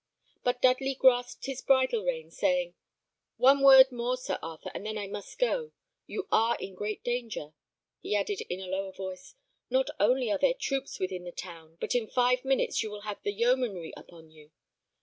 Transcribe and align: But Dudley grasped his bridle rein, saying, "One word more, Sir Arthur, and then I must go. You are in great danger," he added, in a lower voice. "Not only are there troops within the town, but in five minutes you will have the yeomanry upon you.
But 0.43 0.63
Dudley 0.63 0.95
grasped 0.95 1.45
his 1.45 1.61
bridle 1.61 2.03
rein, 2.03 2.31
saying, 2.31 2.73
"One 3.37 3.61
word 3.61 3.91
more, 3.91 4.17
Sir 4.17 4.39
Arthur, 4.41 4.71
and 4.73 4.83
then 4.83 4.97
I 4.97 5.05
must 5.05 5.37
go. 5.37 5.73
You 6.07 6.27
are 6.31 6.55
in 6.59 6.73
great 6.73 7.03
danger," 7.03 7.53
he 7.99 8.15
added, 8.15 8.41
in 8.49 8.59
a 8.59 8.65
lower 8.65 8.91
voice. 8.93 9.35
"Not 9.69 9.91
only 9.99 10.31
are 10.31 10.39
there 10.39 10.55
troops 10.55 10.99
within 10.99 11.23
the 11.23 11.31
town, 11.31 11.77
but 11.79 11.93
in 11.93 12.07
five 12.07 12.43
minutes 12.43 12.81
you 12.81 12.89
will 12.89 13.01
have 13.01 13.21
the 13.21 13.31
yeomanry 13.31 13.93
upon 13.95 14.31
you. 14.31 14.49